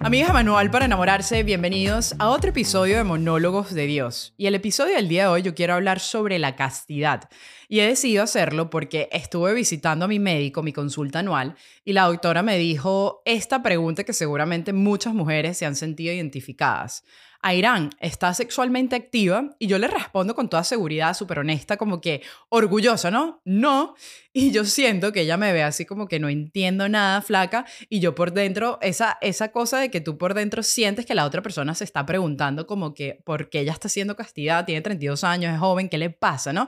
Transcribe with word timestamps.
Amigas 0.00 0.32
Manual 0.34 0.70
para 0.70 0.84
enamorarse, 0.84 1.42
bienvenidos 1.42 2.14
a 2.18 2.28
otro 2.28 2.50
episodio 2.50 2.98
de 2.98 3.04
Monólogos 3.04 3.72
de 3.72 3.86
Dios. 3.86 4.34
Y 4.36 4.46
el 4.46 4.54
episodio 4.54 4.96
del 4.96 5.08
día 5.08 5.22
de 5.22 5.28
hoy 5.28 5.42
yo 5.42 5.54
quiero 5.54 5.72
hablar 5.74 6.00
sobre 6.00 6.38
la 6.38 6.54
castidad. 6.54 7.30
Y 7.68 7.80
he 7.80 7.86
decidido 7.86 8.22
hacerlo 8.22 8.68
porque 8.68 9.08
estuve 9.12 9.54
visitando 9.54 10.04
a 10.04 10.08
mi 10.08 10.18
médico, 10.18 10.62
mi 10.62 10.74
consulta 10.74 11.20
anual, 11.20 11.54
y 11.84 11.94
la 11.94 12.04
doctora 12.04 12.42
me 12.42 12.58
dijo 12.58 13.22
esta 13.24 13.62
pregunta 13.62 14.04
que 14.04 14.12
seguramente 14.12 14.74
muchas 14.74 15.14
mujeres 15.14 15.56
se 15.56 15.64
han 15.64 15.76
sentido 15.76 16.12
identificadas. 16.12 17.04
Airán, 17.42 17.90
¿está 17.98 18.32
sexualmente 18.34 18.94
activa? 18.94 19.50
Y 19.58 19.66
yo 19.66 19.76
le 19.78 19.88
respondo 19.88 20.36
con 20.36 20.48
toda 20.48 20.62
seguridad, 20.62 21.14
súper 21.14 21.40
honesta, 21.40 21.76
como 21.76 22.00
que 22.00 22.22
orgullosa, 22.48 23.10
¿no? 23.10 23.42
No. 23.44 23.94
Y 24.34 24.50
yo 24.50 24.64
siento 24.64 25.12
que 25.12 25.20
ella 25.20 25.36
me 25.36 25.52
ve 25.52 25.62
así 25.62 25.84
como 25.84 26.08
que 26.08 26.18
no 26.18 26.30
entiendo 26.30 26.88
nada, 26.88 27.20
flaca, 27.20 27.66
y 27.90 28.00
yo 28.00 28.14
por 28.14 28.32
dentro, 28.32 28.78
esa, 28.80 29.18
esa 29.20 29.52
cosa 29.52 29.78
de 29.78 29.90
que 29.90 30.00
tú 30.00 30.16
por 30.16 30.32
dentro 30.32 30.62
sientes 30.62 31.04
que 31.04 31.14
la 31.14 31.26
otra 31.26 31.42
persona 31.42 31.74
se 31.74 31.84
está 31.84 32.06
preguntando 32.06 32.66
como 32.66 32.94
que, 32.94 33.20
¿por 33.26 33.50
qué 33.50 33.60
ella 33.60 33.72
está 33.72 33.88
haciendo 33.88 34.16
castidad? 34.16 34.64
Tiene 34.64 34.80
32 34.80 35.22
años, 35.22 35.52
es 35.52 35.60
joven, 35.60 35.90
¿qué 35.90 35.98
le 35.98 36.08
pasa, 36.08 36.50
no? 36.54 36.66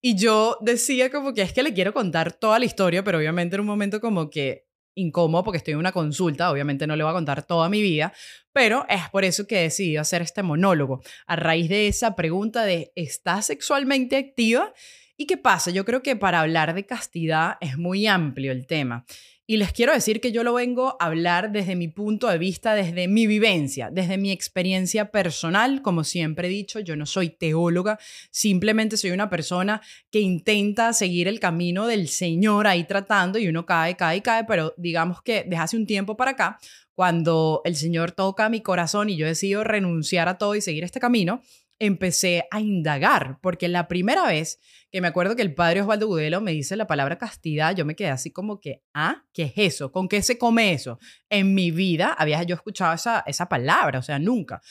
Y 0.00 0.16
yo 0.16 0.58
decía 0.60 1.10
como 1.10 1.34
que 1.34 1.42
es 1.42 1.52
que 1.52 1.64
le 1.64 1.74
quiero 1.74 1.92
contar 1.92 2.32
toda 2.32 2.60
la 2.60 2.64
historia, 2.64 3.02
pero 3.02 3.18
obviamente 3.18 3.56
en 3.56 3.60
un 3.60 3.66
momento 3.66 4.00
como 4.00 4.30
que 4.30 4.66
incómodo 4.94 5.44
porque 5.44 5.58
estoy 5.58 5.72
en 5.72 5.78
una 5.78 5.92
consulta, 5.92 6.50
obviamente 6.50 6.86
no 6.86 6.96
le 6.96 7.04
voy 7.04 7.10
a 7.10 7.14
contar 7.14 7.44
toda 7.44 7.68
mi 7.68 7.82
vida, 7.82 8.12
pero 8.52 8.86
es 8.88 9.08
por 9.10 9.24
eso 9.24 9.46
que 9.46 9.58
decidí 9.58 9.96
hacer 9.96 10.22
este 10.22 10.42
monólogo, 10.42 11.02
a 11.26 11.36
raíz 11.36 11.68
de 11.68 11.88
esa 11.88 12.14
pregunta 12.16 12.64
de 12.64 12.92
¿estás 12.94 13.46
sexualmente 13.46 14.16
activa? 14.16 14.72
¿Y 15.16 15.26
qué 15.26 15.36
pasa? 15.36 15.70
Yo 15.70 15.84
creo 15.84 16.02
que 16.02 16.16
para 16.16 16.40
hablar 16.40 16.74
de 16.74 16.84
castidad 16.84 17.56
es 17.60 17.78
muy 17.78 18.06
amplio 18.06 18.50
el 18.50 18.66
tema. 18.66 19.04
Y 19.44 19.56
les 19.56 19.72
quiero 19.72 19.92
decir 19.92 20.20
que 20.20 20.30
yo 20.30 20.44
lo 20.44 20.54
vengo 20.54 20.96
a 21.00 21.06
hablar 21.06 21.50
desde 21.50 21.74
mi 21.74 21.88
punto 21.88 22.28
de 22.28 22.38
vista, 22.38 22.74
desde 22.74 23.08
mi 23.08 23.26
vivencia, 23.26 23.90
desde 23.90 24.16
mi 24.16 24.30
experiencia 24.30 25.10
personal. 25.10 25.82
Como 25.82 26.04
siempre 26.04 26.46
he 26.46 26.50
dicho, 26.50 26.78
yo 26.78 26.94
no 26.94 27.06
soy 27.06 27.30
teóloga, 27.30 27.98
simplemente 28.30 28.96
soy 28.96 29.10
una 29.10 29.28
persona 29.28 29.82
que 30.12 30.20
intenta 30.20 30.92
seguir 30.92 31.26
el 31.26 31.40
camino 31.40 31.88
del 31.88 32.06
Señor 32.08 32.68
ahí 32.68 32.84
tratando 32.84 33.36
y 33.38 33.48
uno 33.48 33.66
cae, 33.66 33.96
cae, 33.96 34.22
cae, 34.22 34.44
pero 34.44 34.74
digamos 34.76 35.22
que 35.22 35.42
desde 35.42 35.56
hace 35.56 35.76
un 35.76 35.86
tiempo 35.86 36.16
para 36.16 36.30
acá, 36.30 36.60
cuando 36.94 37.62
el 37.64 37.74
Señor 37.74 38.12
toca 38.12 38.48
mi 38.48 38.60
corazón 38.60 39.10
y 39.10 39.16
yo 39.16 39.26
decido 39.26 39.64
renunciar 39.64 40.28
a 40.28 40.38
todo 40.38 40.54
y 40.54 40.60
seguir 40.60 40.84
este 40.84 41.00
camino, 41.00 41.42
empecé 41.84 42.46
a 42.52 42.60
indagar, 42.60 43.40
porque 43.42 43.66
la 43.66 43.88
primera 43.88 44.28
vez 44.28 44.60
que 44.92 45.00
me 45.00 45.08
acuerdo 45.08 45.34
que 45.34 45.42
el 45.42 45.52
padre 45.52 45.80
Osvaldo 45.80 46.06
Gudelo 46.06 46.40
me 46.40 46.52
dice 46.52 46.76
la 46.76 46.86
palabra 46.86 47.18
castidad, 47.18 47.74
yo 47.74 47.84
me 47.84 47.96
quedé 47.96 48.10
así 48.10 48.30
como 48.30 48.60
que, 48.60 48.84
ah, 48.94 49.24
¿qué 49.32 49.42
es 49.44 49.52
eso? 49.56 49.90
¿Con 49.90 50.06
qué 50.06 50.22
se 50.22 50.38
come 50.38 50.72
eso? 50.72 51.00
En 51.28 51.54
mi 51.54 51.72
vida 51.72 52.12
había 52.12 52.40
yo 52.44 52.54
escuchado 52.54 52.94
esa, 52.94 53.24
esa 53.26 53.48
palabra, 53.48 53.98
o 53.98 54.02
sea, 54.02 54.20
nunca. 54.20 54.62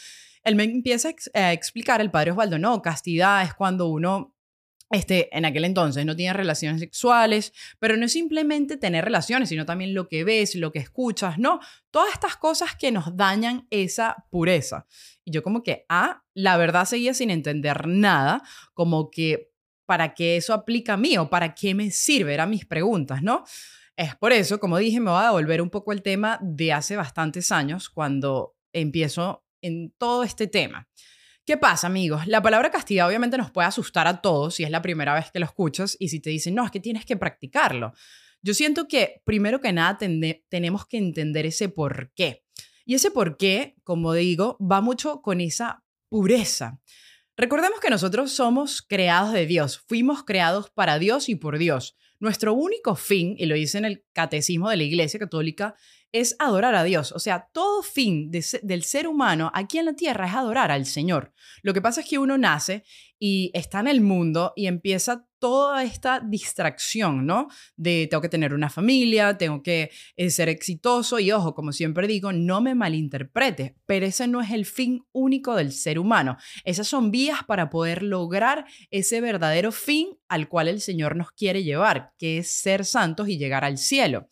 Él 0.42 0.56
me 0.56 0.64
empieza 0.64 1.10
a 1.34 1.52
explicar, 1.52 2.00
el 2.00 2.12
padre 2.12 2.32
Osvaldo, 2.32 2.58
no, 2.58 2.82
castidad 2.82 3.44
es 3.44 3.54
cuando 3.54 3.88
uno 3.88 4.34
este, 4.92 5.36
en 5.36 5.46
aquel 5.46 5.66
entonces 5.66 6.06
no 6.06 6.16
tiene 6.16 6.34
relaciones 6.34 6.82
sexuales, 6.82 7.54
pero 7.80 7.96
no 7.96 8.06
es 8.06 8.12
simplemente 8.12 8.78
tener 8.78 9.06
relaciones, 9.06 9.50
sino 9.50 9.66
también 9.66 9.94
lo 9.94 10.08
que 10.08 10.24
ves, 10.24 10.56
lo 10.56 10.72
que 10.72 10.80
escuchas, 10.80 11.38
¿no? 11.38 11.60
Todas 11.92 12.14
estas 12.14 12.36
cosas 12.36 12.76
que 12.76 12.92
nos 12.92 13.16
dañan 13.16 13.68
esa 13.70 14.26
pureza. 14.30 14.86
Y 15.24 15.32
yo 15.32 15.44
como 15.44 15.64
que, 15.64 15.86
ah, 15.88 16.24
la 16.34 16.58
verdad 16.58 16.86
seguía 16.86 17.14
sin 17.14 17.30
entender 17.30 17.88
nada, 17.88 18.44
como 18.74 19.10
que, 19.10 19.52
¿para 19.86 20.14
qué 20.14 20.38
eso 20.38 20.54
aplica 20.54 20.94
a 20.94 20.98
mí 20.98 21.16
para 21.30 21.54
qué 21.56 21.74
me 21.74 21.92
sirve? 21.92 22.34
Eran 22.34 22.50
mis 22.50 22.66
preguntas, 22.66 23.22
¿no? 23.22 23.44
Es 23.96 24.16
por 24.16 24.34
eso, 24.34 24.60
como 24.60 24.78
dije, 24.78 25.00
me 25.00 25.12
voy 25.12 25.22
a 25.22 25.26
devolver 25.28 25.62
un 25.62 25.70
poco 25.70 25.92
el 25.92 26.02
tema 26.02 26.40
de 26.42 26.74
hace 26.74 26.96
bastantes 26.96 27.52
años, 27.52 27.90
cuando 27.90 28.56
empiezo 28.74 29.46
en 29.62 29.92
todo 29.98 30.24
este 30.24 30.48
tema. 30.48 30.88
¿Qué 31.52 31.58
pasa, 31.58 31.88
amigos? 31.88 32.28
La 32.28 32.42
palabra 32.42 32.72
castidad 32.72 33.10
obviamente 33.10 33.38
nos 33.38 33.52
puede 33.52 33.68
asustar 33.68 34.08
a 34.08 34.22
todos 34.22 34.56
si 34.56 34.64
es 34.64 34.72
la 34.72 34.82
primera 34.82 35.14
vez 35.14 35.32
que 35.32 35.40
lo 35.40 35.46
escuchas 35.46 35.98
y 36.00 36.08
si 36.08 36.22
te 36.22 36.30
dicen, 36.30 36.56
no, 36.56 36.64
es 36.64 36.72
que 36.72 36.80
tienes 36.80 37.06
que 37.06 37.18
practicarlo. 37.18 37.92
Yo 38.42 38.54
siento 38.54 38.88
que 38.88 39.22
primero 39.26 39.60
que 39.60 39.74
nada 39.74 39.98
tenemos 40.48 40.86
que 40.86 40.98
entender 40.98 41.46
ese 41.46 41.68
por 41.68 42.14
qué. 42.16 42.46
Y 42.86 42.96
ese 42.96 43.12
por 43.12 43.36
qué, 43.36 43.76
como 43.84 44.14
digo, 44.14 44.58
va 44.62 44.80
mucho 44.80 45.22
con 45.22 45.42
esa 45.42 45.84
pureza. 46.08 46.80
Recordemos 47.36 47.82
que 47.82 47.90
nosotros 47.90 48.32
somos 48.32 48.82
creados 48.82 49.34
de 49.34 49.46
Dios, 49.46 49.84
fuimos 49.90 50.24
creados 50.24 50.70
para 50.70 51.00
Dios 51.00 51.28
y 51.28 51.36
por 51.36 51.58
Dios. 51.58 51.98
Nuestro 52.22 52.54
único 52.54 52.96
fin, 52.96 53.36
y 53.38 53.46
lo 53.48 53.56
dice 53.56 53.78
en 53.78 53.84
el 53.84 54.06
catecismo 54.14 54.70
de 54.70 54.78
la 54.78 54.84
Iglesia 54.84 55.20
Católica, 55.20 55.76
es 56.12 56.36
adorar 56.40 56.76
a 56.76 56.84
Dios. 56.84 57.12
O 57.12 57.20
sea, 57.20 57.50
todo 57.54 57.84
fin 57.84 58.32
del 58.32 58.84
ser 58.84 59.08
humano 59.08 59.52
aquí 59.54 59.78
en 59.78 59.86
la 59.86 59.94
tierra 59.94 60.28
es 60.28 60.34
adorar 60.34 60.72
al 60.72 60.86
Señor. 60.86 61.34
Lo 61.62 61.74
que 61.74 61.82
pasa 61.82 62.02
es 62.02 62.08
que 62.08 62.18
uno 62.18 62.38
nace 62.38 62.84
y 63.18 63.52
está 63.54 63.80
en 63.80 63.88
el 63.88 64.02
mundo 64.02 64.52
y 64.56 64.68
empieza 64.68 65.28
toda 65.40 65.84
esta 65.84 66.20
distracción, 66.20 67.26
¿no? 67.26 67.48
De 67.76 68.08
tengo 68.10 68.22
que 68.22 68.30
tener 68.30 68.54
una 68.54 68.70
familia, 68.70 69.38
tengo 69.38 69.64
que 69.64 69.90
eh, 70.16 70.30
ser 70.30 70.50
exitoso 70.50 71.20
y 71.20 71.32
ojo, 71.32 71.56
como 71.56 71.72
siempre 71.72 72.08
digo, 72.08 72.32
no 72.32 72.62
me 72.62 72.76
malinterpretes, 72.76 73.74
pero 73.86 74.06
ese 74.06 74.28
no 74.28 74.42
es 74.42 74.52
el 74.52 74.66
fin 74.66 75.04
único 75.12 75.56
del 75.56 75.72
ser 75.72 75.98
humano. 75.98 76.38
Esas 76.64 76.88
son 76.88 77.10
vías 77.10 77.44
para 77.44 77.70
poder 77.70 78.04
lograr 78.04 78.66
ese 78.92 79.20
verdadero 79.22 79.72
fin 79.72 80.10
al 80.28 80.48
cual 80.48 80.68
el 80.68 80.82
Señor 80.82 81.16
nos 81.16 81.32
quiere 81.32 81.64
llevar, 81.64 82.14
que 82.18 82.40
es 82.40 82.52
ser 82.52 82.86
santos 82.86 83.28
y 83.28 83.38
llegar 83.38 83.66
al 83.66 83.78
cielo. 83.78 84.28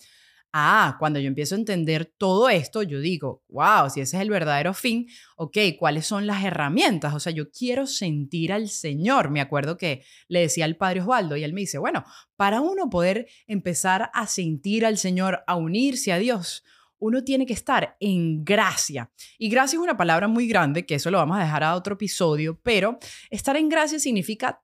Ah, 0.51 0.95
cuando 0.97 1.19
yo 1.19 1.27
empiezo 1.27 1.53
a 1.53 1.59
entender 1.59 2.05
todo 2.17 2.49
esto, 2.49 2.81
yo 2.81 2.99
digo, 2.99 3.43
wow, 3.49 3.89
si 3.89 4.01
ese 4.01 4.17
es 4.17 4.23
el 4.23 4.31
verdadero 4.31 4.73
fin, 4.73 5.07
ok, 5.37 5.57
¿cuáles 5.77 6.07
son 6.07 6.25
las 6.25 6.43
herramientas? 6.43 7.13
O 7.13 7.19
sea, 7.19 7.31
yo 7.31 7.51
quiero 7.51 7.85
sentir 7.85 8.51
al 8.51 8.67
Señor. 8.69 9.29
Me 9.29 9.41
acuerdo 9.41 9.77
que 9.77 10.03
le 10.27 10.41
decía 10.41 10.65
al 10.65 10.75
padre 10.75 11.01
Osvaldo 11.01 11.37
y 11.37 11.43
él 11.43 11.53
me 11.53 11.61
dice, 11.61 11.77
bueno, 11.77 12.03
para 12.35 12.61
uno 12.61 12.89
poder 12.89 13.27
empezar 13.45 14.09
a 14.13 14.25
sentir 14.25 14.85
al 14.85 14.97
Señor, 14.97 15.43
a 15.45 15.55
unirse 15.55 16.11
a 16.11 16.17
Dios, 16.17 16.63
uno 16.99 17.23
tiene 17.23 17.45
que 17.45 17.53
estar 17.53 17.95
en 17.99 18.43
gracia. 18.43 19.09
Y 19.37 19.49
gracia 19.49 19.77
es 19.77 19.83
una 19.83 19.97
palabra 19.97 20.27
muy 20.27 20.47
grande, 20.47 20.85
que 20.85 20.95
eso 20.95 21.09
lo 21.09 21.17
vamos 21.17 21.37
a 21.37 21.43
dejar 21.43 21.63
a 21.63 21.75
otro 21.75 21.95
episodio, 21.95 22.59
pero 22.61 22.99
estar 23.29 23.55
en 23.55 23.69
gracia 23.69 23.99
significa 23.99 24.61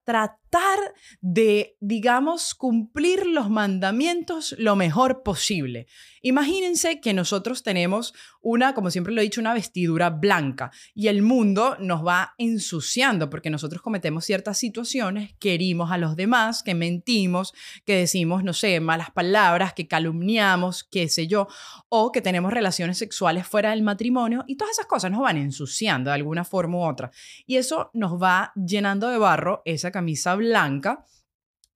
de, 1.22 1.78
digamos, 1.80 2.56
cumplir 2.56 3.26
los 3.26 3.50
mandamientos 3.50 4.56
lo 4.58 4.76
mejor 4.76 5.24
posible. 5.24 5.88
Imagínense 6.22 7.00
que 7.02 7.14
nosotros 7.14 7.62
tenemos 7.62 8.14
una, 8.42 8.74
como 8.74 8.90
siempre 8.90 9.14
lo 9.14 9.22
he 9.22 9.24
dicho, 9.24 9.42
una 9.42 9.54
vestidura 9.54 10.10
blanca 10.10 10.72
y 10.96 11.08
el 11.08 11.22
mundo 11.22 11.78
nos 11.80 12.06
va 12.06 12.34
ensuciando 12.40 13.30
porque 13.30 13.52
nosotros 13.52 13.82
cometemos 13.82 14.26
ciertas 14.26 14.58
situaciones 14.58 15.36
que 15.40 15.54
herimos 15.54 15.92
a 15.92 16.00
los 16.00 16.16
demás, 16.16 16.64
que 16.64 16.74
mentimos, 16.74 17.54
que 17.86 17.96
decimos, 17.96 18.44
no 18.44 18.54
sé, 18.54 18.80
malas 18.80 19.12
palabras, 19.12 19.74
que 19.74 19.88
calumniamos, 19.88 20.84
qué 20.84 21.10
sé 21.10 21.28
yo, 21.28 21.48
o 21.90 22.12
que 22.12 22.22
tenemos 22.22 22.52
relaciones 22.52 22.98
sexuales 22.98 23.46
fuera 23.46 23.70
del 23.70 23.84
matrimonio 23.84 24.44
y 24.48 24.56
todas 24.58 24.72
esas 24.72 24.88
cosas 24.88 25.12
nos 25.12 25.22
van 25.22 25.38
ensuciando 25.38 26.10
de 26.10 26.16
alguna 26.16 26.44
forma 26.44 26.78
u 26.78 26.90
otra. 26.90 27.12
Y 27.46 27.58
eso 27.58 27.92
nos 27.94 28.22
va 28.22 28.52
llenando 28.56 29.10
de 29.10 29.20
barro 29.20 29.62
esa 29.66 29.92
camisa 29.92 30.34
blanca 30.34 30.45
blanca 30.46 31.06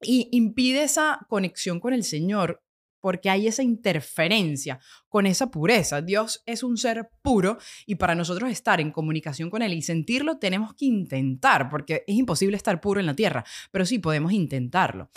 y 0.02 0.30
impide 0.32 0.84
esa 0.84 1.26
conexión 1.28 1.80
con 1.80 1.94
el 1.94 2.04
Señor 2.04 2.64
porque 3.02 3.30
hay 3.30 3.48
esa 3.48 3.64
interferencia 3.64 4.80
con 5.08 5.26
esa 5.26 5.50
pureza. 5.52 6.02
Dios 6.02 6.44
es 6.46 6.64
un 6.64 6.78
ser 6.78 7.10
puro 7.22 7.58
y 7.86 7.96
para 7.96 8.16
nosotros 8.16 8.50
estar 8.52 8.82
en 8.82 8.92
comunicación 8.92 9.50
con 9.50 9.62
Él 9.62 9.74
y 9.74 9.82
sentirlo 9.82 10.38
tenemos 10.38 10.74
que 10.74 10.86
intentar, 10.86 11.70
porque 11.70 12.04
es 12.08 12.16
imposible 12.16 12.58
estar 12.58 12.82
puro 12.82 13.00
en 13.00 13.06
la 13.06 13.16
tierra, 13.16 13.46
pero 13.72 13.86
sí 13.86 14.00
podemos 14.00 14.32
intentarlo. 14.34 15.10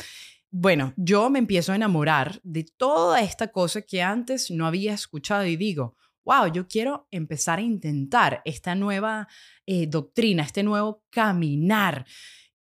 Bueno, 0.51 0.93
yo 0.97 1.31
me 1.31 1.39
empiezo 1.39 1.73
a 1.73 1.77
enamorar 1.77 2.41
de 2.45 2.65
toda 2.65 3.23
esta 3.23 3.49
cosa 3.49 3.83
que 3.83 4.03
antes 4.03 4.51
no 4.51 4.67
había 4.67 4.93
escuchado 4.93 5.47
y 5.47 5.57
digo, 5.57 5.97
wow, 6.25 6.53
yo 6.53 6.69
quiero 6.69 7.09
empezar 7.11 7.59
a 7.59 7.63
intentar 7.63 8.43
esta 8.45 8.75
nueva 8.75 9.29
eh, 9.67 9.87
doctrina, 9.87 10.43
este 10.43 10.63
nuevo 10.63 11.03
caminar. 11.11 12.07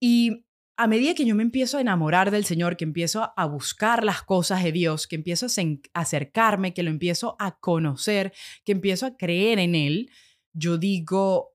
Y 0.00 0.46
a 0.76 0.86
medida 0.86 1.14
que 1.14 1.24
yo 1.24 1.34
me 1.34 1.42
empiezo 1.42 1.78
a 1.78 1.80
enamorar 1.80 2.30
del 2.30 2.44
Señor, 2.44 2.76
que 2.76 2.84
empiezo 2.84 3.32
a 3.36 3.46
buscar 3.46 4.04
las 4.04 4.22
cosas 4.22 4.64
de 4.64 4.72
Dios, 4.72 5.06
que 5.06 5.16
empiezo 5.16 5.46
a 5.46 6.00
acercarme, 6.00 6.74
que 6.74 6.82
lo 6.82 6.90
empiezo 6.90 7.36
a 7.38 7.58
conocer, 7.58 8.32
que 8.64 8.72
empiezo 8.72 9.06
a 9.06 9.16
creer 9.16 9.58
en 9.58 9.74
Él, 9.74 10.10
yo 10.54 10.78
digo, 10.78 11.52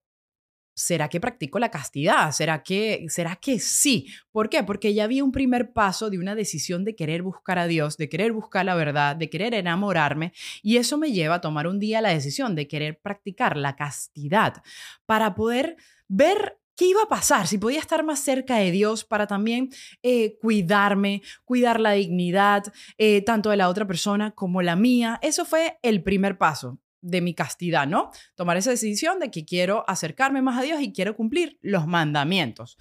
¿será 0.76 1.10
que 1.10 1.20
practico 1.20 1.58
la 1.58 1.72
castidad? 1.72 2.32
¿Será 2.32 2.62
que, 2.62 3.06
¿Será 3.10 3.36
que 3.36 3.60
sí? 3.60 4.08
¿Por 4.32 4.50
qué? 4.50 4.64
Porque 4.64 4.94
ya 4.94 5.06
había 5.06 5.24
un 5.24 5.32
primer 5.32 5.74
paso 5.74 6.12
de 6.12 6.20
una 6.20 6.36
decisión 6.36 6.86
de 6.86 6.96
querer 6.96 7.24
buscar 7.24 7.58
a 7.58 7.68
Dios, 7.68 7.98
de 7.98 8.10
querer 8.10 8.32
buscar 8.32 8.66
la 8.66 8.76
verdad, 8.76 9.16
de 9.16 9.30
querer 9.30 9.56
enamorarme, 9.56 10.34
y 10.62 10.78
eso 10.78 10.98
me 10.98 11.12
lleva 11.12 11.36
a 11.36 11.42
tomar 11.42 11.68
un 11.68 11.80
día 11.80 12.02
la 12.02 12.10
decisión 12.10 12.56
de 12.56 12.68
querer 12.68 13.00
practicar 13.00 13.58
la 13.58 13.76
castidad 13.76 14.62
para 15.08 15.34
poder 15.34 15.78
ver 16.08 16.60
¿Qué 16.78 16.86
iba 16.86 17.02
a 17.02 17.10
pasar 17.10 17.48
si 17.48 17.58
podía 17.58 17.80
estar 17.80 18.04
más 18.04 18.20
cerca 18.20 18.58
de 18.58 18.70
Dios 18.70 19.04
para 19.04 19.26
también 19.26 19.72
eh, 20.04 20.38
cuidarme, 20.40 21.24
cuidar 21.44 21.80
la 21.80 21.94
dignidad 21.94 22.72
eh, 23.00 23.24
tanto 23.24 23.50
de 23.50 23.58
la 23.58 23.68
otra 23.68 23.88
persona 23.88 24.30
como 24.36 24.62
la 24.62 24.76
mía? 24.76 25.18
Eso 25.24 25.44
fue 25.44 25.80
el 25.82 26.04
primer 26.04 26.38
paso 26.38 26.80
de 27.02 27.22
mi 27.22 27.34
castidad, 27.34 27.88
¿no? 27.88 28.12
Tomar 28.36 28.58
esa 28.58 28.70
decisión 28.70 29.20
de 29.20 29.32
que 29.32 29.44
quiero 29.44 29.86
acercarme 29.90 30.44
más 30.44 30.60
a 30.60 30.62
Dios 30.62 30.80
y 30.80 30.94
quiero 30.94 31.16
cumplir 31.16 31.58
los 31.62 31.88
mandamientos. 31.88 32.78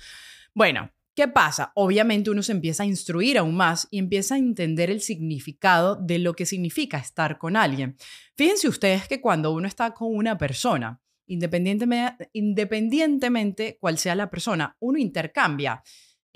Bueno, 0.55 0.93
¿Qué 1.17 1.29
pasa? 1.29 1.73
Obviamente 1.75 2.29
uno 2.29 2.43
se 2.43 2.53
empieza 2.53 2.83
a 2.83 2.87
instruir 2.87 3.39
aún 3.39 3.57
más 3.57 3.89
y 3.91 3.99
empieza 3.99 4.35
a 4.35 4.39
entender 4.39 4.91
el 4.91 5.01
significado 5.01 5.97
de 5.97 6.19
lo 6.19 6.35
que 6.35 6.45
significa 6.45 6.99
estar 6.99 7.39
con 7.39 7.57
alguien. 7.57 7.97
Fíjense 8.37 8.69
ustedes 8.69 9.09
que 9.09 9.23
cuando 9.23 9.51
uno 9.53 9.67
está 9.67 9.95
con 9.95 10.15
una 10.15 10.37
persona, 10.37 11.01
independientemente, 11.27 12.31
independientemente 12.33 13.79
cuál 13.81 13.99
sea 13.99 14.15
la 14.15 14.31
persona, 14.31 14.77
uno 14.81 14.99
intercambia 14.99 15.83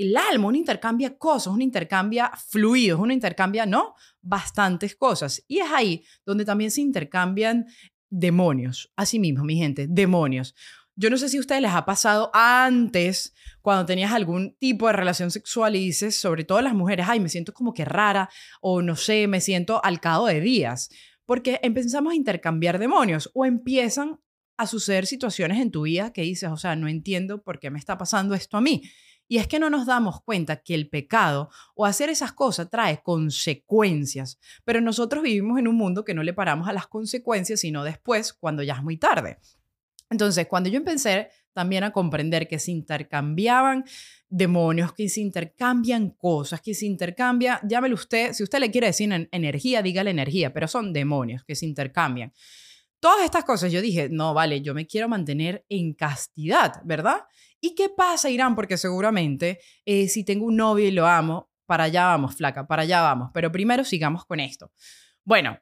el 0.00 0.16
alma, 0.16 0.48
uno 0.48 0.56
intercambia 0.56 1.18
cosas, 1.18 1.52
uno 1.52 1.62
intercambia 1.62 2.30
fluidos, 2.48 2.98
uno 3.00 3.12
intercambia, 3.12 3.66
¿no? 3.66 3.94
Bastantes 4.22 4.96
cosas. 4.96 5.44
Y 5.46 5.58
es 5.58 5.70
ahí 5.70 6.04
donde 6.24 6.46
también 6.46 6.70
se 6.70 6.80
intercambian 6.80 7.66
demonios. 8.08 8.90
Así 8.96 9.18
mismo, 9.18 9.44
mi 9.44 9.56
gente, 9.56 9.86
demonios. 9.88 10.54
Yo 10.96 11.10
no 11.10 11.18
sé 11.18 11.28
si 11.28 11.36
a 11.36 11.40
ustedes 11.40 11.62
les 11.62 11.72
ha 11.72 11.84
pasado 11.84 12.30
antes, 12.32 13.34
cuando 13.60 13.86
tenías 13.86 14.12
algún 14.12 14.56
tipo 14.58 14.86
de 14.86 14.94
relación 14.94 15.30
sexual 15.30 15.76
y 15.76 15.80
dices, 15.80 16.16
sobre 16.16 16.44
todo 16.44 16.60
las 16.62 16.74
mujeres, 16.74 17.06
ay, 17.08 17.20
me 17.20 17.28
siento 17.28 17.52
como 17.52 17.74
que 17.74 17.84
rara 17.84 18.30
o 18.60 18.82
no 18.82 18.96
sé, 18.96 19.26
me 19.26 19.40
siento 19.40 19.84
al 19.84 20.00
cabo 20.00 20.26
de 20.26 20.40
días, 20.40 20.90
porque 21.26 21.60
empezamos 21.62 22.12
a 22.12 22.16
intercambiar 22.16 22.78
demonios 22.78 23.30
o 23.34 23.44
empiezan 23.44 24.18
a 24.60 24.66
suceder 24.66 25.06
situaciones 25.06 25.58
en 25.58 25.70
tu 25.70 25.82
vida 25.82 26.12
que 26.12 26.20
dices, 26.20 26.50
o 26.50 26.56
sea, 26.58 26.76
no 26.76 26.86
entiendo 26.86 27.42
por 27.42 27.58
qué 27.58 27.70
me 27.70 27.78
está 27.78 27.96
pasando 27.96 28.34
esto 28.34 28.58
a 28.58 28.60
mí. 28.60 28.82
Y 29.26 29.38
es 29.38 29.46
que 29.46 29.58
no 29.58 29.70
nos 29.70 29.86
damos 29.86 30.20
cuenta 30.22 30.56
que 30.56 30.74
el 30.74 30.90
pecado 30.90 31.48
o 31.74 31.86
hacer 31.86 32.10
esas 32.10 32.32
cosas 32.32 32.68
trae 32.68 33.00
consecuencias, 33.02 34.38
pero 34.64 34.82
nosotros 34.82 35.22
vivimos 35.22 35.58
en 35.58 35.66
un 35.66 35.76
mundo 35.76 36.04
que 36.04 36.12
no 36.12 36.22
le 36.22 36.34
paramos 36.34 36.68
a 36.68 36.74
las 36.74 36.88
consecuencias, 36.88 37.60
sino 37.60 37.84
después, 37.84 38.34
cuando 38.34 38.62
ya 38.62 38.74
es 38.74 38.82
muy 38.82 38.98
tarde. 38.98 39.38
Entonces, 40.10 40.46
cuando 40.46 40.68
yo 40.68 40.76
empecé 40.76 41.30
también 41.54 41.84
a 41.84 41.92
comprender 41.92 42.46
que 42.46 42.58
se 42.58 42.70
intercambiaban 42.70 43.84
demonios, 44.28 44.92
que 44.92 45.08
se 45.08 45.22
intercambian 45.22 46.10
cosas, 46.10 46.60
que 46.60 46.74
se 46.74 46.84
intercambia, 46.84 47.60
llámelo 47.66 47.94
usted, 47.94 48.34
si 48.34 48.42
usted 48.42 48.58
le 48.58 48.70
quiere 48.70 48.88
decir 48.88 49.28
energía, 49.32 49.80
dígale 49.80 50.10
energía, 50.10 50.52
pero 50.52 50.68
son 50.68 50.92
demonios 50.92 51.44
que 51.44 51.54
se 51.54 51.64
intercambian. 51.64 52.32
Todas 53.00 53.24
estas 53.24 53.44
cosas 53.44 53.72
yo 53.72 53.80
dije, 53.80 54.08
no, 54.10 54.34
vale, 54.34 54.60
yo 54.60 54.74
me 54.74 54.86
quiero 54.86 55.08
mantener 55.08 55.64
en 55.68 55.94
castidad, 55.94 56.82
¿verdad? 56.84 57.22
¿Y 57.60 57.74
qué 57.74 57.88
pasa, 57.88 58.28
Irán? 58.28 58.54
Porque 58.54 58.76
seguramente 58.76 59.58
eh, 59.86 60.08
si 60.08 60.24
tengo 60.24 60.44
un 60.46 60.56
novio 60.56 60.86
y 60.86 60.90
lo 60.90 61.06
amo, 61.06 61.50
para 61.66 61.84
allá 61.84 62.06
vamos, 62.06 62.36
flaca, 62.36 62.66
para 62.66 62.82
allá 62.82 63.00
vamos. 63.00 63.30
Pero 63.32 63.50
primero 63.50 63.84
sigamos 63.84 64.24
con 64.26 64.40
esto. 64.40 64.72
Bueno, 65.24 65.58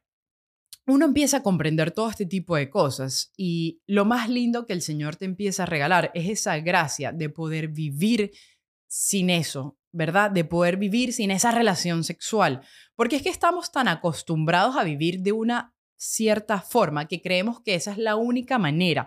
uno 0.86 1.04
empieza 1.04 1.38
a 1.38 1.42
comprender 1.42 1.90
todo 1.90 2.08
este 2.08 2.24
tipo 2.24 2.56
de 2.56 2.70
cosas 2.70 3.32
y 3.36 3.82
lo 3.86 4.04
más 4.04 4.28
lindo 4.28 4.64
que 4.64 4.72
el 4.72 4.80
Señor 4.80 5.16
te 5.16 5.26
empieza 5.26 5.64
a 5.64 5.66
regalar 5.66 6.10
es 6.14 6.28
esa 6.30 6.58
gracia 6.60 7.12
de 7.12 7.28
poder 7.28 7.68
vivir 7.68 8.32
sin 8.88 9.28
eso, 9.28 9.78
¿verdad? 9.92 10.30
De 10.30 10.44
poder 10.44 10.78
vivir 10.78 11.12
sin 11.12 11.30
esa 11.30 11.52
relación 11.52 12.04
sexual. 12.04 12.62
Porque 12.96 13.16
es 13.16 13.22
que 13.22 13.28
estamos 13.28 13.70
tan 13.70 13.86
acostumbrados 13.86 14.76
a 14.76 14.84
vivir 14.84 15.20
de 15.20 15.32
una 15.32 15.74
cierta 15.98 16.60
forma, 16.62 17.06
que 17.06 17.20
creemos 17.20 17.60
que 17.60 17.74
esa 17.74 17.92
es 17.92 17.98
la 17.98 18.16
única 18.16 18.58
manera 18.58 19.06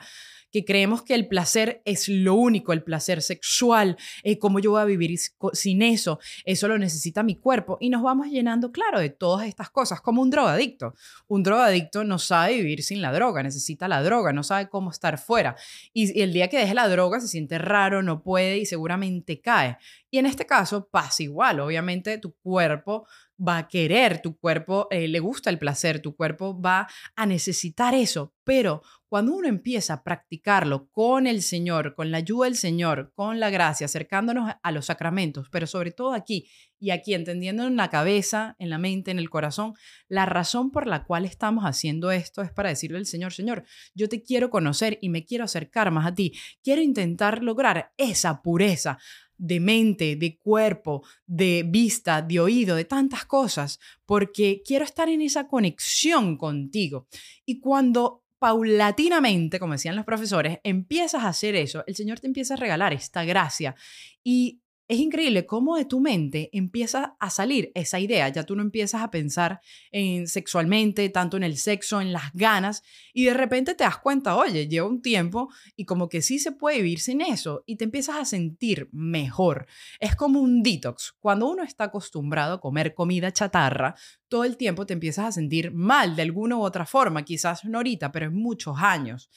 que 0.52 0.66
creemos 0.66 1.02
que 1.02 1.16
el 1.16 1.28
placer 1.28 1.82
es 1.86 2.08
lo 2.10 2.36
único, 2.36 2.74
el 2.74 2.84
placer 2.84 3.22
sexual, 3.22 3.98
eh, 4.24 4.38
cómo 4.38 4.60
yo 4.60 4.72
voy 4.72 4.82
a 4.82 4.86
vivir 4.86 5.18
sin 5.54 5.82
eso, 5.82 6.20
eso 6.46 6.68
lo 6.68 6.78
necesita 6.78 7.24
mi 7.24 7.36
cuerpo 7.36 7.78
y 7.80 7.90
nos 7.90 8.04
vamos 8.04 8.28
llenando, 8.28 8.72
claro, 8.72 9.00
de 9.00 9.10
todas 9.10 9.48
estas 9.48 9.70
cosas, 9.70 10.02
como 10.02 10.22
un 10.22 10.30
drogadicto. 10.30 10.94
Un 11.28 11.44
drogadicto 11.44 12.04
no 12.04 12.20
sabe 12.20 12.58
vivir 12.58 12.84
sin 12.84 13.02
la 13.02 13.12
droga, 13.14 13.42
necesita 13.44 13.88
la 13.88 14.04
droga, 14.04 14.34
no 14.34 14.44
sabe 14.44 14.70
cómo 14.70 14.92
estar 14.92 15.18
fuera. 15.18 15.56
Y, 15.94 16.18
y 16.18 16.22
el 16.22 16.34
día 16.34 16.50
que 16.50 16.60
deje 16.60 16.74
la 16.74 16.90
droga 16.90 17.20
se 17.22 17.28
siente 17.28 17.58
raro, 17.58 18.04
no 18.04 18.22
puede 18.22 18.58
y 18.58 18.66
seguramente 18.66 19.40
cae. 19.40 19.78
Y 20.10 20.18
en 20.18 20.26
este 20.26 20.46
caso 20.46 20.90
pasa 20.90 21.24
igual, 21.24 21.62
obviamente 21.62 22.18
tu 22.18 22.34
cuerpo 22.36 23.08
va 23.46 23.58
a 23.58 23.68
querer, 23.68 24.22
tu 24.22 24.38
cuerpo 24.38 24.88
eh, 24.92 25.08
le 25.08 25.20
gusta 25.20 25.50
el 25.50 25.60
placer, 25.60 26.02
tu 26.02 26.16
cuerpo 26.16 26.60
va 26.60 26.88
a 27.16 27.26
necesitar 27.26 27.94
eso, 27.94 28.34
pero 28.44 28.82
cuando 29.08 29.34
uno 29.34 29.48
empieza 29.48 29.96
a 29.96 30.04
practicarlo 30.04 30.88
con 30.90 31.28
el 31.28 31.42
Señor, 31.42 31.96
con 31.96 32.12
la 32.12 32.18
ayuda 32.20 32.46
del 32.46 32.56
Señor, 32.56 33.12
con 33.14 33.40
la 33.40 33.50
gracia, 33.50 33.86
acercándonos 33.86 34.54
a 34.62 34.72
los 34.72 34.86
sacramentos, 34.86 35.50
pero 35.52 35.68
sobre 35.68 35.92
todo 35.92 36.14
aquí 36.14 36.48
y 36.80 36.92
aquí, 36.92 37.14
entendiendo 37.14 37.68
en 37.68 37.76
la 37.76 37.90
cabeza, 37.90 38.56
en 38.58 38.70
la 38.70 38.78
mente, 38.78 39.12
en 39.12 39.20
el 39.20 39.30
corazón, 39.30 39.74
la 40.08 40.26
razón 40.26 40.72
por 40.72 40.88
la 40.88 41.04
cual 41.04 41.26
estamos 41.26 41.66
haciendo 41.66 42.10
esto 42.12 42.42
es 42.42 42.52
para 42.52 42.70
decirle 42.70 42.98
al 42.98 43.06
Señor, 43.06 43.34
Señor, 43.34 43.66
yo 43.94 44.08
te 44.08 44.24
quiero 44.24 44.50
conocer 44.50 44.98
y 45.02 45.10
me 45.10 45.26
quiero 45.26 45.44
acercar 45.44 45.92
más 45.92 46.08
a 46.08 46.16
ti, 46.16 46.34
quiero 46.64 46.82
intentar 46.82 47.44
lograr 47.44 47.92
esa 47.98 48.42
pureza 48.42 48.98
de 49.42 49.60
mente, 49.60 50.16
de 50.16 50.38
cuerpo, 50.38 51.04
de 51.26 51.66
vista, 51.68 52.22
de 52.22 52.40
oído, 52.40 52.76
de 52.76 52.86
tantas 52.86 53.26
cosas, 53.26 53.80
porque 54.06 54.62
quiero 54.64 54.86
estar 54.86 55.10
en 55.10 55.22
esa 55.24 55.48
conexión 55.48 56.38
contigo. 56.38 57.08
Y 57.44 57.60
cuando 57.60 58.24
paulatinamente, 58.38 59.60
como 59.60 59.74
decían 59.74 59.96
los 59.96 60.06
profesores, 60.06 60.60
empiezas 60.64 61.24
a 61.24 61.30
hacer 61.30 61.56
eso, 61.56 61.84
el 61.88 61.96
Señor 61.96 62.20
te 62.20 62.28
empieza 62.28 62.54
a 62.54 62.58
regalar 62.58 62.94
esta 62.94 63.24
gracia 63.24 63.76
y 64.24 64.62
es 64.92 65.00
increíble 65.00 65.46
cómo 65.46 65.78
de 65.78 65.86
tu 65.86 66.02
mente 66.02 66.50
empieza 66.52 67.16
a 67.18 67.30
salir 67.30 67.72
esa 67.76 68.02
idea. 68.02 68.28
Ya 68.28 68.44
tú 68.44 68.58
no 68.58 68.62
empiezas 68.62 69.02
a 69.02 69.10
pensar 69.10 69.62
en 69.90 70.28
sexualmente, 70.28 71.08
tanto 71.08 71.38
en 71.38 71.44
el 71.44 71.56
sexo, 71.56 72.02
en 72.02 72.12
las 72.12 72.34
ganas, 72.34 72.84
y 73.14 73.24
de 73.24 73.34
repente 73.34 73.74
te 73.74 73.86
das 73.86 74.00
cuenta, 74.00 74.36
oye, 74.36 74.68
lleva 74.68 74.90
un 74.90 75.02
tiempo 75.02 75.48
y 75.78 75.86
como 75.86 76.10
que 76.10 76.22
sí 76.22 76.40
se 76.40 76.52
puede 76.52 76.80
vivir 76.80 77.00
sin 77.00 77.22
eso, 77.22 77.64
y 77.66 77.78
te 77.78 77.86
empiezas 77.86 78.18
a 78.18 78.26
sentir 78.26 78.90
mejor. 78.92 79.66
Es 80.02 80.18
como 80.18 80.42
un 80.42 80.62
detox. 80.62 81.14
Cuando 81.22 81.50
uno 81.50 81.64
está 81.64 81.86
acostumbrado 81.86 82.56
a 82.56 82.60
comer 82.60 82.94
comida 82.94 83.32
chatarra, 83.32 83.96
todo 84.28 84.44
el 84.44 84.58
tiempo 84.58 84.86
te 84.86 84.92
empiezas 84.92 85.26
a 85.26 85.32
sentir 85.32 85.72
mal 85.72 86.18
de 86.18 86.24
alguna 86.24 86.58
u 86.58 86.64
otra 86.64 86.86
forma, 86.86 87.24
quizás 87.24 87.64
no 87.64 87.78
ahorita, 87.78 88.12
pero 88.12 88.26
en 88.26 88.36
muchos 88.36 88.76
años. 88.78 89.30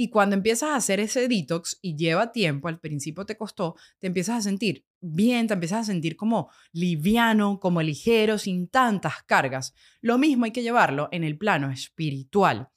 Y 0.00 0.10
cuando 0.10 0.36
empiezas 0.36 0.70
a 0.70 0.76
hacer 0.76 1.00
ese 1.00 1.26
detox 1.26 1.78
y 1.82 1.96
lleva 1.96 2.30
tiempo, 2.30 2.68
al 2.68 2.78
principio 2.78 3.26
te 3.26 3.36
costó, 3.36 3.74
te 3.98 4.06
empiezas 4.06 4.38
a 4.38 4.42
sentir 4.42 4.87
bien, 5.00 5.46
te 5.46 5.54
empiezas 5.54 5.80
a 5.80 5.92
sentir 5.92 6.16
como 6.16 6.50
liviano, 6.72 7.60
como 7.60 7.82
ligero, 7.82 8.38
sin 8.38 8.68
tantas 8.68 9.22
cargas. 9.24 9.74
Lo 10.00 10.18
mismo 10.18 10.44
hay 10.44 10.52
que 10.52 10.62
llevarlo 10.62 11.08
en 11.12 11.24
el 11.24 11.38
plano 11.38 11.70
espiritual. 11.70 12.68